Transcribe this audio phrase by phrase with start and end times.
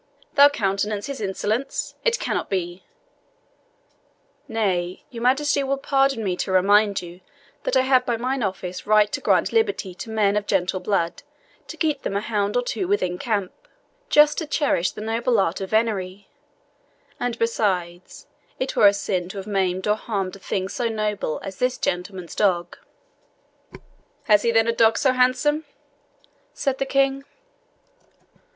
[0.33, 1.93] "Thou countenance his insolence?
[2.03, 2.83] It cannot be."
[4.47, 7.21] "Nay, your Majesty will pardon me to remind you
[7.65, 11.21] that I have by mine office right to grant liberty to men of gentle blood
[11.67, 13.51] to keep them a hound or two within camp,
[14.09, 16.27] just to cherish the noble art of venerie;
[17.19, 18.25] and besides,
[18.59, 21.77] it were a sin to have maimed or harmed a thing so noble as this
[21.77, 22.75] gentleman's dog."
[24.23, 25.65] "Has he, then, a dog so handsome?"
[26.55, 27.23] said the King.